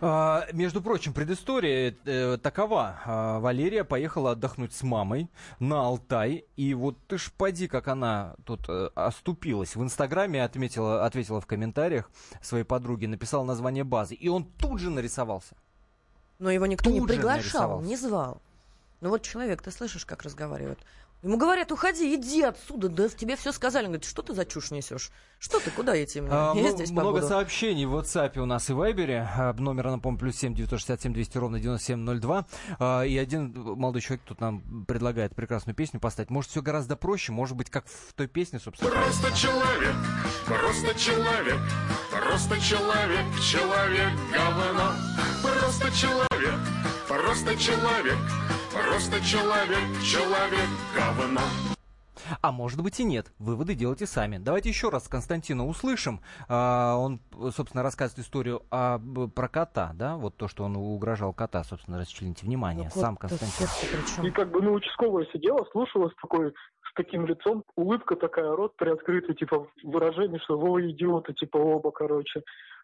[0.00, 3.00] А, Между прочим, предыстория э, такова.
[3.04, 6.44] А, Валерия поехала отдохнуть с мамой на Алтай.
[6.56, 9.76] И вот ты ж поди, как она тут э, оступилась.
[9.76, 14.14] В Инстаграме отметила, ответила в комментариях своей подруге, написала название базы.
[14.14, 15.56] И он тут же нарисовался.
[16.42, 18.42] Но его никто не Тут же приглашал, не звал.
[19.00, 20.80] Ну вот человек, ты слышишь, как разговаривает?
[21.22, 23.84] Ему говорят, уходи, иди отсюда, да тебе все сказали.
[23.84, 25.12] Он говорит, что ты за чушь несешь?
[25.38, 26.30] Что ты, куда идти мне?
[26.32, 27.28] А, Я м- здесь много побуду».
[27.28, 29.28] сообщений в WhatsApp у нас и Вайбере.
[29.36, 32.44] А, Номер, напомню, плюс 7 967 200 ровно 9702.
[32.80, 36.30] А, И один молодой человек тут нам предлагает прекрасную песню поставить.
[36.30, 38.90] Может, все гораздо проще, может быть, как в той песне, собственно.
[38.90, 39.94] Просто человек,
[40.44, 41.60] просто человек,
[42.10, 44.92] просто человек, человек говно.
[45.82, 46.60] Просто человек,
[47.08, 48.18] просто человек,
[48.72, 51.40] просто человек, человек говно.
[52.40, 53.32] А может быть и нет.
[53.40, 54.38] Выводы делайте сами.
[54.38, 56.20] Давайте еще раз Константина услышим.
[56.48, 59.00] А, он, собственно, рассказывает историю о,
[59.34, 60.16] про кота, да?
[60.16, 62.88] Вот то, что он угрожал кота, собственно, расчлените внимание.
[62.94, 63.66] Ну, Сам Константин.
[64.24, 68.76] И как бы, ну, участковая сидела, слушала с такой с таким лицом, улыбка такая, рот
[68.76, 72.42] приоткрытый, типа выражение, что вы идиоты, типа оба, короче.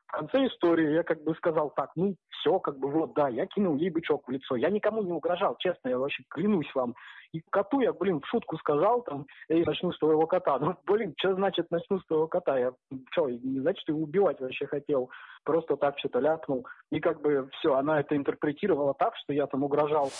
[0.08, 3.46] В конце истории я как бы сказал так, ну все, как бы вот, да, я
[3.46, 4.56] кинул ей бычок в лицо.
[4.56, 6.94] Я никому не угрожал, честно, я вообще клянусь вам.
[7.32, 10.58] И коту я, блин, в шутку сказал, там, эй, начну с твоего кота.
[10.68, 12.58] Ну, блин, что значит начну с твоего кота?
[12.58, 12.72] Я,
[13.12, 15.10] что, не значит, его убивать вообще хотел.
[15.44, 16.66] Просто так что-то ляпнул.
[16.90, 20.10] И как бы все, она это интерпретировала так, что я там угрожал.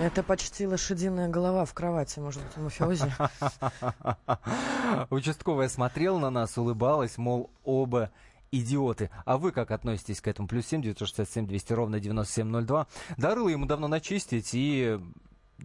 [0.00, 3.10] Это почти лошадиная голова в кровати, может быть, мафиози.
[5.10, 8.10] Участковая смотрела на нас, улыбалась, мол, оба
[8.52, 9.10] идиоты.
[9.24, 10.46] А вы как относитесь к этому?
[10.46, 12.86] Плюс семь девятьсот шестьдесят семь двести ровно девяносто семь ноль два.
[13.16, 15.00] Дарыло ему давно начистить и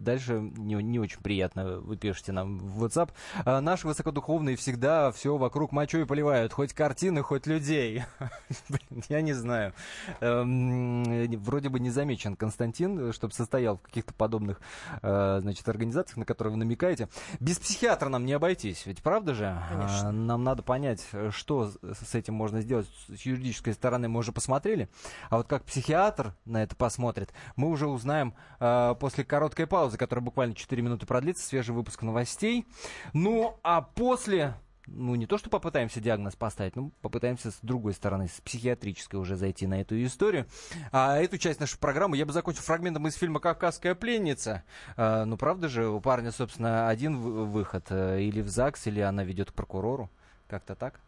[0.00, 3.10] дальше не, не очень приятно вы пишете нам в WhatsApp.
[3.44, 8.02] А, наши высокодуховные всегда все вокруг мочой поливают, хоть картины, хоть людей.
[8.68, 9.72] Блин, я не знаю.
[10.20, 11.04] Эм,
[11.42, 14.60] вроде бы не замечен Константин, чтобы состоял в каких-то подобных
[15.02, 17.08] э, значит, организациях, на которые вы намекаете.
[17.40, 19.56] Без психиатра нам не обойтись, ведь правда же?
[19.70, 20.08] Конечно.
[20.08, 22.88] А, нам надо понять, что с этим можно сделать.
[23.08, 24.88] С юридической стороны мы уже посмотрели,
[25.30, 30.24] а вот как психиатр на это посмотрит, мы уже узнаем э, после короткой паузы, которая
[30.24, 32.66] буквально 4 минуты продлится, свежий выпуск новостей.
[33.14, 34.54] Ну, а после
[34.90, 39.36] ну, не то, что попытаемся диагноз поставить, ну, попытаемся с другой стороны, с психиатрической уже
[39.36, 40.46] зайти на эту историю.
[40.92, 44.62] А эту часть нашей программы я бы закончил фрагментом из фильма «Кавказская пленница».
[44.96, 47.86] А, ну, правда же, у парня, собственно, один выход.
[47.90, 50.10] э, Или в ЗАГС, или она ведет к прокурору.
[50.48, 51.00] Как-то так.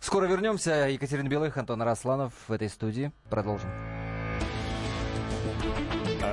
[0.00, 0.88] Скоро вернемся.
[0.88, 3.10] Екатерина Белых, Антон Расланов в этой студии.
[3.28, 4.05] Продолжим.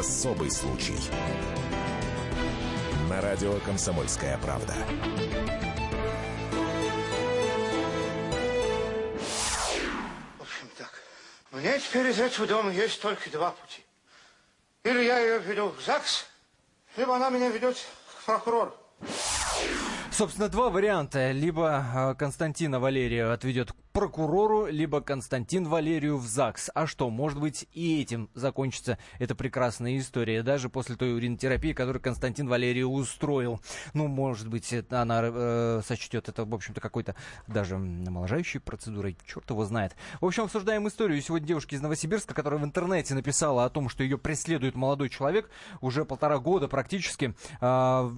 [0.00, 0.96] Особый случай.
[3.10, 4.72] На радио «Комсомольская правда».
[10.38, 10.90] В общем так,
[11.50, 13.84] мне теперь из этого дома есть только два пути.
[14.84, 16.24] Или я ее веду в ЗАГС,
[16.96, 18.74] либо она меня ведет к прокурору.
[20.20, 21.30] Собственно, два варианта.
[21.30, 26.68] Либо э, Константина Валерия отведет к прокурору, либо Константин Валерию в ЗАГС.
[26.74, 32.02] А что, может быть, и этим закончится эта прекрасная история, даже после той уринотерапии, которую
[32.02, 33.62] Константин Валерию устроил.
[33.94, 39.16] Ну, может быть, она э, сочтет это, в общем-то, какой-то даже омоложающей процедурой.
[39.26, 39.96] Черт его знает.
[40.20, 44.04] В общем, обсуждаем историю сегодня девушки из Новосибирска, которая в интернете написала о том, что
[44.04, 45.48] ее преследует молодой человек
[45.80, 47.34] уже полтора года практически.
[47.62, 48.10] Э,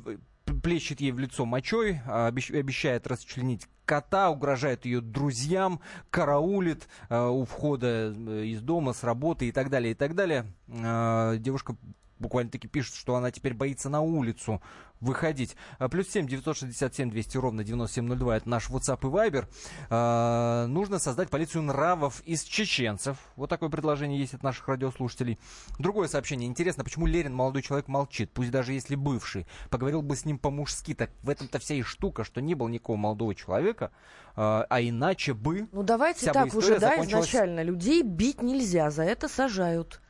[0.62, 7.26] плещет ей в лицо мочой, а, обещ- обещает расчленить кота, угрожает ее друзьям, караулит э,
[7.26, 10.46] у входа э, из дома, с работы и так далее, и так далее.
[10.68, 11.76] Э, девушка
[12.22, 14.62] буквально-таки пишет, что она теперь боится на улицу
[15.00, 15.56] выходить.
[15.78, 19.00] А, Плюс семь девятьсот шестьдесят семь двести ровно девяносто семь ноль два это наш WhatsApp
[19.02, 19.48] и Viber.
[19.90, 23.18] А, нужно создать полицию нравов из чеченцев.
[23.34, 25.40] Вот такое предложение есть от наших радиослушателей.
[25.80, 26.48] Другое сообщение.
[26.48, 29.46] Интересно, почему Лерин, молодой человек, молчит, пусть даже если бывший.
[29.70, 30.94] Поговорил бы с ним по-мужски.
[30.94, 33.90] Так в этом-то вся и штука, что не было никакого молодого человека,
[34.36, 35.68] а, а иначе бы...
[35.72, 37.64] Ну давайте так уже, да, изначально.
[37.64, 40.00] Людей бить нельзя, за это сажают.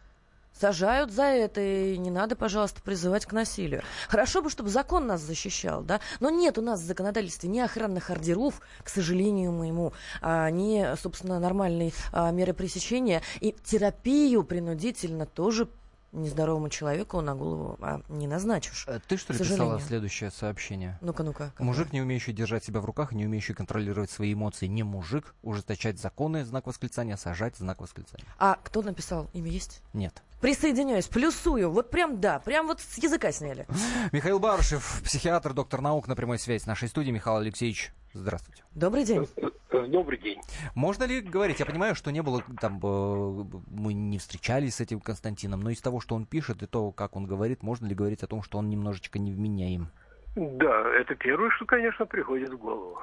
[0.59, 3.83] Сажают за это, и не надо, пожалуйста, призывать к насилию.
[4.09, 8.11] Хорошо бы, чтобы закон нас защищал, да, но нет у нас в законодательстве ни охранных
[8.11, 15.69] ордеров, к сожалению моему, а, ни, собственно, нормальной а, меры пресечения, и терапию принудительно тоже
[16.12, 18.85] нездоровому человеку на голову а, не назначишь.
[18.87, 20.99] Э, Ты что ли писала следующее сообщение?
[21.01, 21.51] Ну-ка, ну-ка.
[21.51, 21.67] какое?
[21.67, 25.99] Мужик, не умеющий держать себя в руках, не умеющий контролировать свои эмоции, не мужик, ужесточать
[25.99, 28.27] законы, знак восклицания, сажать, знак восклицания.
[28.38, 29.29] А кто написал?
[29.33, 29.83] Имя есть?
[29.95, 30.23] Нет.
[30.43, 31.71] Присоединяюсь, плюсую.
[31.71, 33.65] Вот прям да, прям вот с языка сняли.
[34.11, 37.15] Михаил Барышев, психиатр, доктор наук на прямой связи с нашей студией.
[37.15, 38.65] Михаил Алексеевич, здравствуйте.
[38.75, 39.29] Добрый день.
[39.71, 40.41] Добрый день.
[40.75, 44.99] Можно ли говорить, я понимаю, что не было там, э, мы не встречались с этим
[44.99, 48.25] Константином, но из того, что он пишет и то, как он говорит, можно ли говорить
[48.25, 49.93] о том, что он немножечко невменяем?
[50.35, 52.99] Да, это первое, что, конечно, приходит в голову.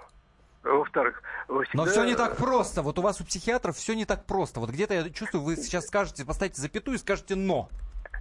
[0.63, 2.81] Во-вторых, вы Но всегда- все не так просто.
[2.81, 4.59] Вот у вас у психиатров все не так просто.
[4.59, 7.69] Вот где-то я чувствую, вы сейчас скажете, поставите запятую и скажете «но».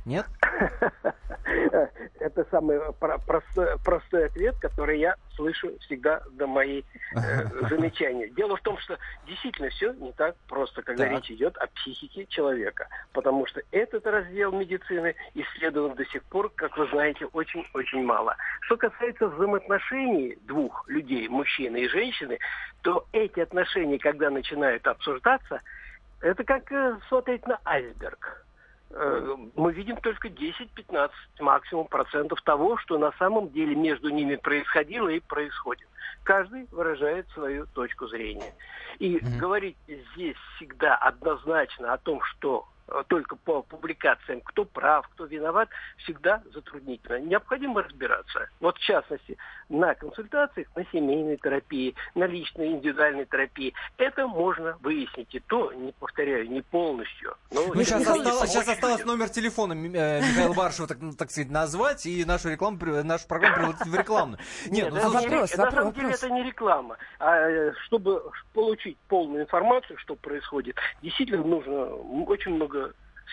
[0.05, 0.27] Нет?
[2.21, 2.81] Это самый
[3.27, 7.19] простой, простой ответ, который я слышу всегда до моей э,
[7.69, 8.29] замечания.
[8.29, 11.13] Дело в том, что действительно все не так просто, когда Так.
[11.13, 12.89] речь идет о психике человека.
[13.13, 18.37] Потому что этот раздел медицины исследован до сих пор, как вы знаете, очень-очень мало.
[18.63, 22.39] Что касается взаимоотношений двух людей, мужчины и женщины,
[22.83, 25.61] то эти отношения, когда начинают обсуждаться,
[26.21, 28.45] это как э, смотреть на айсберг.
[28.91, 35.09] Э, Мы видим только 10-15 максимум процентов того, что на самом деле между ними происходило
[35.09, 35.89] и происходит.
[36.23, 38.53] Каждый выражает свою точку зрения.
[38.99, 42.67] И говорить здесь всегда однозначно о том, что
[43.09, 47.19] только по публикациям, кто прав, кто виноват, всегда затруднительно.
[47.21, 48.49] Необходимо разбираться.
[48.61, 49.37] Вот в частности,
[49.69, 53.75] на консультациях, на семейной терапии, на личной индивидуальной терапии.
[53.99, 55.35] Это можно выяснить.
[55.35, 57.37] И то, не повторяю, не полностью.
[57.51, 62.07] но Ну, сейчас, осталось, сейчас осталось номер телефона э, Михаила Баршева, так, так сказать, назвать,
[62.07, 64.39] и нашу, рекламу, нашу программу превратить в рекламную.
[64.67, 66.97] Нет, Нет, ну, это слушай, не- на самом деле это не реклама.
[67.19, 68.23] А э, чтобы
[68.55, 71.87] получить полную информацию, что происходит, действительно нужно
[72.27, 72.78] очень много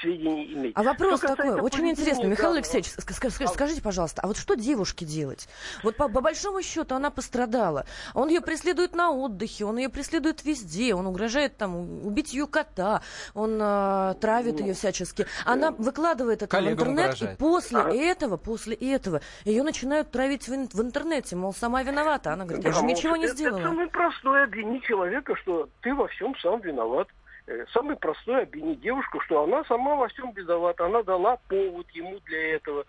[0.02, 0.74] сведений иметь.
[0.76, 4.28] А вопрос Что такой, очень интересно, Михаил данного- Алексеевич, ск- ск- ск- скажите, пожалуйста, а
[4.28, 5.48] вот что девушке делать?
[5.84, 10.44] Вот по, по большому счету она пострадала, он ее преследует на отдыхе, он ее преследует
[10.44, 13.04] везде, он угрожает там убить ее кота,
[13.34, 15.28] он а, травит ее всячески.
[15.46, 17.34] Она выкладывает это в интернет, угрожает.
[17.36, 17.96] и после Ага.
[17.96, 22.34] этого, после этого ее начинают травить в, ин- в интернете, мол, сама виновата.
[22.34, 23.60] Она говорит, я же ничего не это- сделала.
[23.60, 27.08] Это самое простое обвинить человека, что ты во всем сам виноват.
[27.48, 30.86] Э, Самое простое обвинить девушку, что она сама во всем виновата.
[30.86, 32.86] Она дала повод ему для этого.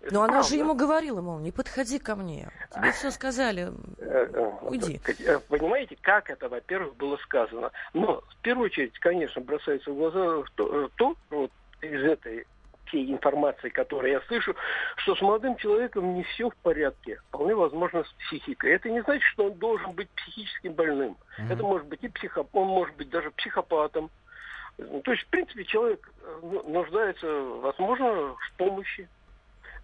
[0.00, 0.48] Это Но она правда.
[0.48, 2.48] же ему говорила, мол, не подходи ко мне.
[2.74, 3.72] Тебе все сказали.
[3.98, 5.00] Э, э, Уйди.
[5.24, 7.70] э, Понимаете, как это, во-первых, было сказано.
[7.94, 11.50] Но, в первую очередь, конечно, бросается в глаза то, э, то, вот,
[11.82, 12.46] из этой
[12.92, 14.54] всей информации, которую я слышу,
[14.96, 17.20] что с молодым человеком не все в порядке.
[17.28, 18.72] Вполне возможно, с психикой.
[18.72, 21.16] Это не значит, что он должен быть психически больным.
[21.50, 22.54] Это может быть и психоп...
[22.54, 24.10] он может быть даже психопатом.
[24.78, 29.08] Ну, То есть, в принципе, человек э, ну, нуждается, возможно, в помощи.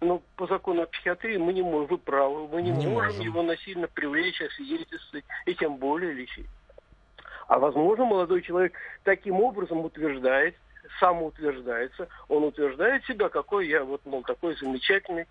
[0.01, 3.21] Но по закону о психиатрии мы не можем, вы правы, мы не, Не можем, можем.
[3.21, 6.47] его насильно привлечь, освидетельствовать и тем более лечить.
[7.47, 10.55] А возможно, молодой человек таким образом утверждает,
[10.99, 15.25] самоутверждается, он утверждает себя, какой я, вот, мол, такой замечательный,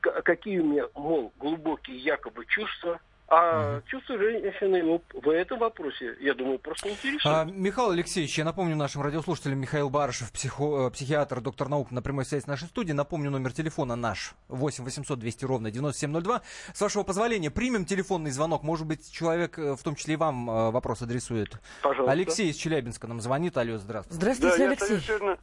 [0.00, 6.60] какие у меня, мол, глубокие якобы чувства, а чувства женщины в этом вопросе, я думаю,
[6.60, 7.24] просто интересуют.
[7.26, 12.02] А, Михаил Алексеевич, я напомню нашим радиослушателям, Михаил Барышев, психо- э, психиатр, доктор наук на
[12.02, 12.92] прямой связи с нашей студии.
[12.92, 16.42] Напомню, номер телефона наш 8 800 200 ровно 9702.
[16.72, 18.62] С вашего позволения, примем телефонный звонок.
[18.62, 21.60] Может быть, человек, э, в том числе и вам, э, вопрос адресует.
[21.82, 22.12] Пожалуйста.
[22.12, 23.56] Алексей из Челябинска нам звонит.
[23.56, 24.20] Алло, здравствуйте.
[24.20, 24.86] Здравствуйте, да, я Алексей.
[24.86, 25.38] совершенно...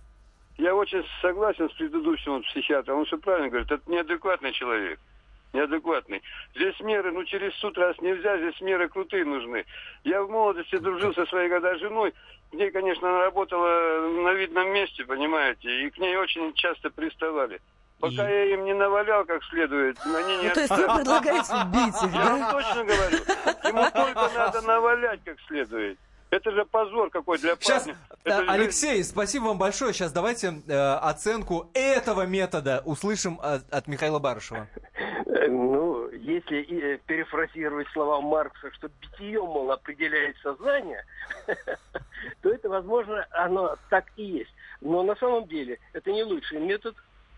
[0.58, 3.00] Я очень согласен с предыдущим психиатром.
[3.00, 3.72] Он все правильно говорит.
[3.72, 5.00] Это неадекватный человек.
[5.54, 6.24] Неадекватный.
[6.56, 9.66] Здесь меры, ну, через суд раз нельзя, здесь меры крутые нужны.
[10.04, 12.14] Я в молодости дружил со своей когда женой.
[12.52, 17.62] К ней, конечно, она работала на видном месте, понимаете, и к ней очень часто приставали.
[18.00, 22.04] Пока я им не навалял как следует, они не Ну, то есть вы предлагаете бить
[22.04, 22.52] их, Я вам да?
[22.52, 23.18] точно говорю.
[23.64, 25.98] Ему только надо навалять как следует.
[26.34, 27.98] Это же позор какой для Сейчас, парня.
[28.10, 29.94] э, Это же- Алексей, спасибо вам большое.
[29.94, 34.68] Сейчас давайте э, оценку этого метода услышим от, от Михаила Барышева.
[35.26, 41.06] Э, Ну, если э, перефразировать слова Маркса, что битье, мол, определяет сознание,
[42.42, 44.54] то это, возможно, оно так и есть.
[44.82, 46.96] Но на самом деле это не лучший метод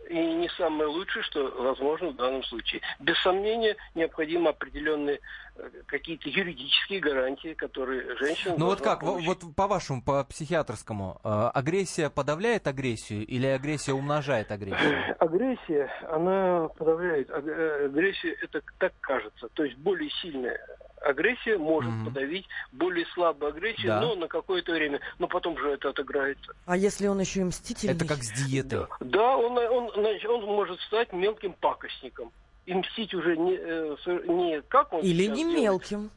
[0.09, 2.81] и не самое лучшее, что возможно в данном случае.
[2.99, 5.19] Без сомнения, необходимы определенные
[5.55, 9.27] э, какие-то юридические гарантии, которые женщина Ну вот как, получить.
[9.27, 15.15] вот по-вашему, по психиатрскому, э, агрессия подавляет агрессию или агрессия умножает агрессию?
[15.19, 17.29] Агрессия, она подавляет.
[17.31, 19.47] Аг- э, Агрессия, это так кажется.
[19.53, 20.59] То есть более сильная
[21.05, 24.01] агрессия может подавить более слабую агрессию, Да.
[24.01, 24.99] но на какое-то время.
[25.19, 26.53] Но потом же это отыграется.
[26.65, 27.93] А если он еще и мстительный?
[27.95, 28.87] Это как с диетой.
[28.99, 32.31] Да, он, он, значит, он может стать мелким пакостником.
[32.65, 33.95] И мстить уже не, э,
[34.27, 35.57] не как он Или не делает.
[35.59, 36.09] мелким.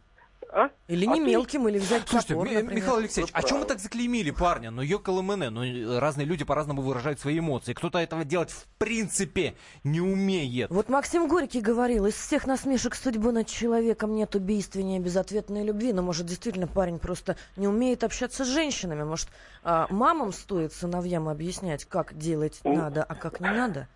[0.51, 0.71] А?
[0.87, 2.75] Или А не ты- мелким, или взять Слушайте, топор, например.
[2.75, 4.71] Михаил Алексеевич, а чем вы так заклеймили парня?
[4.71, 7.75] Ну, ёкал ну, разные люди по-разному выражают свои эмоции.
[7.75, 10.71] Кто-то этого делать в принципе не умеет.
[10.71, 15.93] Вот Максим Горький говорил, из всех насмешек судьбы над человеком нет убийственнее безответной любви.
[15.93, 19.03] Но, может, действительно парень просто не умеет общаться с женщинами.
[19.03, 19.29] Может,
[19.63, 23.89] а, мамам стоит сыновьям объяснять, как делать надо, а как не надо?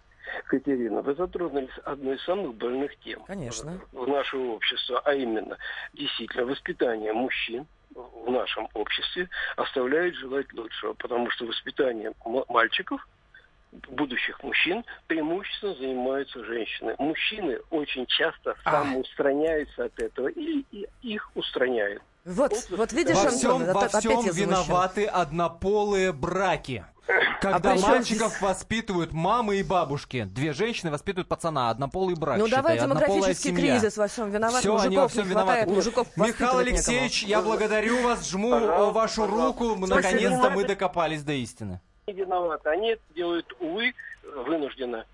[0.46, 3.80] Катерина, вы затронули одну из самых больных тем Конечно.
[3.92, 5.56] в нашего общества, а именно,
[5.92, 12.12] действительно, воспитание мужчин в нашем обществе оставляет желать лучшего, потому что воспитание
[12.48, 13.06] мальчиков
[13.72, 16.94] будущих мужчин преимущественно занимаются женщины.
[16.98, 22.02] Мужчины очень часто самоустраняются от этого или и их устраняют.
[22.24, 26.84] Вот, вот видишь, во Антон, всем, во всем виноваты однополые браки.
[27.42, 30.24] Когда при чем мальчиков воспитывают мамы и бабушки.
[30.24, 32.38] Две женщины воспитывают пацана, однополый брак.
[32.38, 33.78] Ну считай, давай однополая демографический семья.
[33.78, 34.60] кризис во всем виноват.
[34.60, 35.74] Все, мужиков они во всем не хватает, виноваты.
[35.74, 37.30] мужиков Михаил воспитывать Алексеевич, некому.
[37.30, 39.46] я благодарю вас, жму Пожалуйста, вашу пожалуйста.
[39.64, 39.76] руку.
[39.76, 39.96] Спасибо.
[39.96, 41.80] Наконец-то мы докопались до истины.
[42.06, 42.68] Не виноваты.
[42.68, 45.04] Они это делают, увы, вынужденно.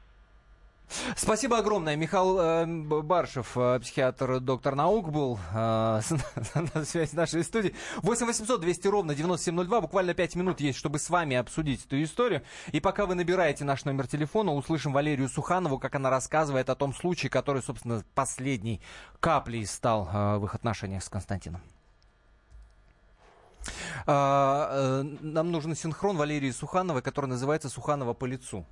[1.16, 1.96] Спасибо огромное.
[1.96, 2.66] Михаил э,
[3.02, 6.00] Баршев, э, психиатр, доктор наук, был э,
[6.74, 7.74] на связи с нашей студией.
[7.98, 9.80] 8 800 200 ровно 9702.
[9.80, 12.42] Буквально 5 минут есть, чтобы с вами обсудить эту историю.
[12.72, 16.94] И пока вы набираете наш номер телефона, услышим Валерию Суханову, как она рассказывает о том
[16.94, 18.80] случае, который, собственно, последней
[19.20, 20.04] каплей стал
[20.38, 21.60] в их отношениях с Константином.
[24.06, 28.64] Нам нужен синхрон Валерии Сухановой, который называется «Суханова по лицу».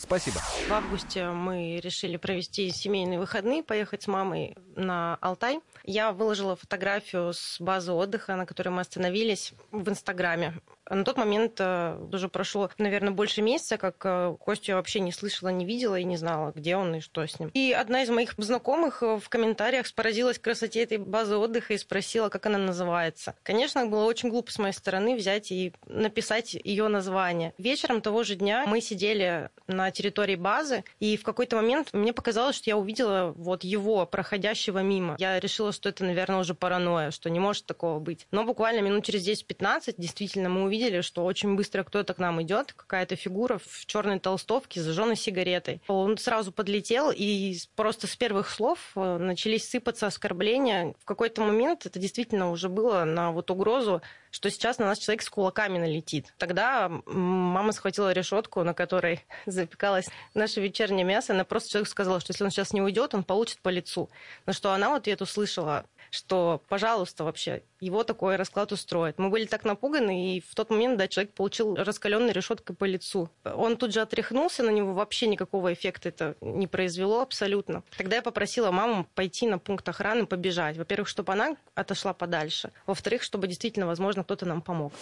[0.00, 0.40] Спасибо.
[0.40, 5.60] В августе мы решили провести семейные выходные, поехать с мамой на Алтай.
[5.84, 10.54] Я выложила фотографию с базы отдыха, на которой мы остановились, в Инстаграме.
[10.90, 15.48] На тот момент э, уже прошло, наверное, больше месяца, как э, Костю вообще не слышала,
[15.48, 17.50] не видела и не знала, где он и что с ним.
[17.54, 22.28] И одна из моих знакомых э, в комментариях поразилась красоте этой базы отдыха и спросила,
[22.28, 23.36] как она называется.
[23.44, 27.54] Конечно, было очень глупо с моей стороны взять и написать ее название.
[27.56, 32.56] Вечером того же дня мы сидели на территории базы, и в какой-то момент мне показалось,
[32.56, 35.14] что я увидела вот его, проходящего мимо.
[35.18, 38.26] Я решила, что это, наверное, уже паранойя, что не может такого быть.
[38.32, 42.72] Но буквально минут через 10-15 действительно мы увидели, что очень быстро кто-то к нам идет,
[42.72, 45.82] какая-то фигура в черной толстовке, зажженной сигаретой.
[45.88, 50.94] Он сразу подлетел, и просто с первых слов э, начались сыпаться оскорбления.
[51.00, 55.22] В какой-то момент это действительно уже было на вот угрозу что сейчас на нас человек
[55.22, 56.32] с кулаками налетит.
[56.38, 61.32] Тогда мама схватила решетку, на которой запекалось наше вечернее мясо.
[61.32, 64.08] Она просто человеку сказала, что если он сейчас не уйдет, он получит по лицу.
[64.46, 69.18] На что она в ответ услышала, что, пожалуйста, вообще, его такой расклад устроит.
[69.18, 73.30] Мы были так напуганы, и в тот момент, да, человек получил раскаленной решеткой по лицу.
[73.44, 77.82] Он тут же отряхнулся, на него вообще никакого эффекта это не произвело абсолютно.
[77.96, 80.76] Тогда я попросила маму пойти на пункт охраны, побежать.
[80.76, 82.70] Во-первых, чтобы она отошла подальше.
[82.86, 84.92] Во-вторых, чтобы действительно, возможно, кто-то нам помог.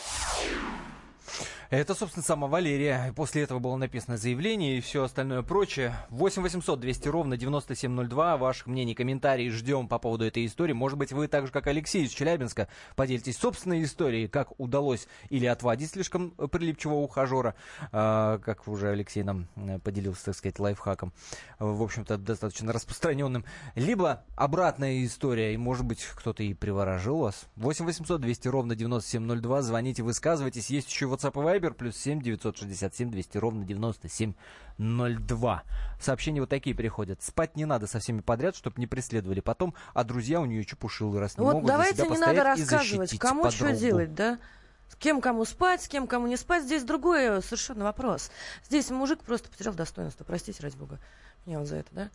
[1.70, 3.12] Это, собственно, сама Валерия.
[3.14, 5.94] После этого было написано заявление и все остальное прочее.
[6.08, 8.38] 8 800 200 ровно 9702.
[8.38, 10.72] Ваших мнений, комментарии ждем по поводу этой истории.
[10.72, 15.44] Может быть, вы так же, как Алексей из Челябинска, поделитесь собственной историей, как удалось или
[15.44, 17.54] отводить слишком прилипчивого ухажера,
[17.92, 21.12] э, как уже Алексей нам э, поделился, так сказать, лайфхаком,
[21.58, 23.44] э, в общем-то, достаточно распространенным.
[23.74, 27.46] Либо обратная история, и, может быть, кто-то и приворожил вас.
[27.56, 29.60] 8 800 200 ровно 9702.
[29.60, 30.70] Звоните, высказывайтесь.
[30.70, 35.62] Есть еще WhatsApp и Viber, плюс 7 967 200 ровно 9702.
[36.00, 37.22] Сообщения вот такие приходят.
[37.22, 41.20] Спать не надо со всеми подряд, чтобы не преследовали потом, а друзья у нее чепушилы,
[41.20, 43.80] раз не Вот могут за давайте себя не надо рассказывать, кому что подругу.
[43.80, 44.38] делать, да?
[44.88, 46.64] С кем кому спать, с кем кому не спать.
[46.64, 48.30] Здесь другой э, совершенно вопрос.
[48.64, 50.24] Здесь мужик просто потерял достоинство.
[50.24, 50.98] Простите, ради бога.
[51.44, 52.10] Меня вот за это, да?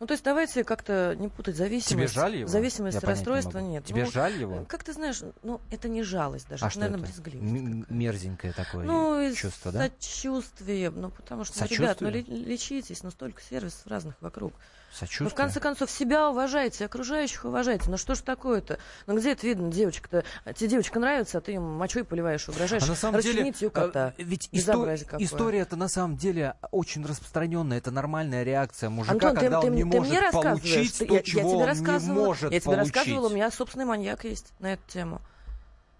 [0.00, 1.88] Ну, то есть давайте как-то не путать зависимость.
[1.88, 2.48] Тебе жаль его?
[2.48, 3.70] Зависимость, Я не расстройство могу.
[3.72, 3.84] нет.
[3.84, 4.64] Тебе Ну, жаль его?
[4.68, 7.20] Как ты знаешь, ну, это не жалость даже, А это, что наверное, это?
[7.22, 7.90] брезгливость.
[7.90, 9.88] Мерзенькое такое Ну, чувство, да?
[10.00, 14.52] сочувствие, ну, потому что, ну, ребят, ну, лечитесь, ну, столько сервисов разных вокруг.
[14.90, 15.24] Сочувствие?
[15.26, 17.90] Ну, в конце концов, себя уважайте, окружающих уважайте.
[17.90, 18.78] Ну, что ж такое-то?
[19.06, 20.24] Ну, где это видно, девочка-то?
[20.46, 22.84] А Тебе девочка нравится, а ты ее мочой поливаешь, угрожаешь.
[22.84, 24.14] А на самом деле, ее кота.
[24.16, 25.26] э, ведь исто- Безобразие какое.
[25.26, 29.74] история это на самом деле очень распространенная, это нормальная реакция мужика, Антон, когда ты он
[29.74, 32.24] не ты может мне рассказываешь, получить что- то, я, чего я тебе он не рассказывала,
[32.26, 32.94] может я тебе получить.
[32.96, 35.20] рассказывала, у меня собственный маньяк есть на эту тему.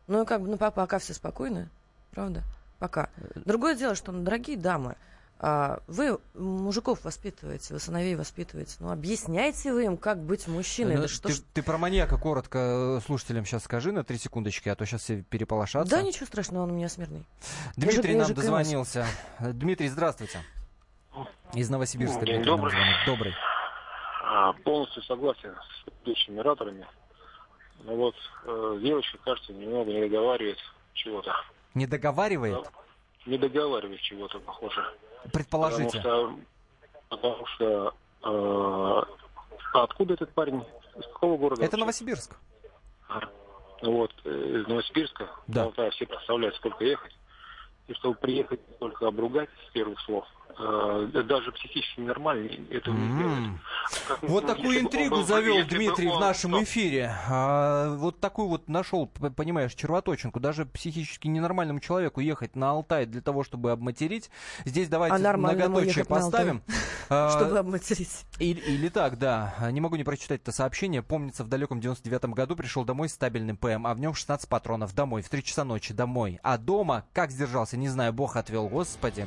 [0.07, 1.69] Ну, и как бы, ну, пока, пока все спокойны,
[2.13, 2.43] правда?
[2.79, 3.11] Пока.
[3.35, 4.95] Другое дело, что, ну, дорогие дамы,
[5.41, 8.77] а, вы мужиков воспитываете, вы сыновей воспитываете.
[8.81, 10.97] Ну, объясняйте вы им, как быть мужчиной.
[10.97, 14.19] Ну, да что ты, ж- ты про маньяка коротко э, слушателям сейчас скажи на три
[14.19, 15.89] секундочки, а то сейчас все переполошатся.
[15.91, 17.25] Да, ничего страшного, он у меня смирный.
[17.77, 18.45] Дмитрий Я же- я нам же клянусь.
[18.47, 19.07] дозвонился.
[19.41, 20.41] Дмитрий, здравствуйте.
[21.55, 22.25] Из Новосибирска.
[22.27, 22.73] День добрый.
[23.07, 23.33] Добрый.
[24.31, 26.87] А, полностью согласен с предыдущими ораторами.
[27.85, 28.15] Но вот
[28.45, 30.59] э, девочка, кажется, немного не договаривает
[30.93, 31.35] чего-то.
[31.75, 32.71] Не договаривает?
[33.25, 34.85] Не договаривает чего-то, похоже.
[35.33, 35.97] Предположите.
[35.97, 36.39] Потому что,
[37.09, 39.03] потому что э,
[39.73, 40.63] а откуда этот парень?
[40.99, 41.63] Из какого города?
[41.63, 41.81] Это вообще?
[41.81, 42.37] Новосибирск.
[43.81, 45.13] Ну Вот, э, из
[45.47, 45.63] Да.
[45.65, 47.17] Алтая все представляют, сколько ехать.
[47.87, 50.27] И чтобы приехать только обругать с первых слов,
[50.59, 53.61] даже психически нормальный этого не делает.
[54.09, 57.15] Как, Вот ну, такую интригу был- завел Дмитрий в он- нашем эфире.
[57.29, 60.41] А, вот такую вот нашел, понимаешь, червоточинку.
[60.41, 64.31] Даже психически ненормальному человеку ехать на Алтай для того, чтобы обматерить.
[64.65, 66.63] Здесь давайте А многоточие ехать на Алтай, поставим.
[67.11, 68.27] А, Чтобы обматерить.
[68.39, 69.55] Или, или так, да.
[69.71, 71.03] Не могу не прочитать это сообщение.
[71.03, 74.95] Помнится, в далеком 99-м году пришел домой с стабильным ПМ, а в нем 16 патронов.
[74.95, 76.39] Домой, в 3 часа ночи, домой.
[76.43, 79.27] А дома, как сдержался, не знаю, бог отвел, господи.